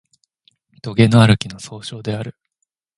[0.81, 2.35] とげのある木の総称である